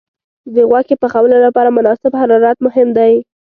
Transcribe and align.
د 0.55 0.57
غوښې 0.69 0.95
پخولو 1.03 1.37
لپاره 1.45 1.69
مناسب 1.77 2.11
حرارت 2.21 2.57
مهم 2.65 2.87
دی. 2.97 3.13